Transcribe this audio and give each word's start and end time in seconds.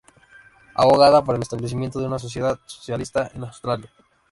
Aboga 0.73 1.23
por 1.23 1.35
el 1.35 1.43
establecimiento 1.43 1.99
de 1.99 2.07
una 2.07 2.17
sociedad 2.17 2.59
socialista 2.65 3.29
en 3.35 3.43
Australia. 3.43 3.91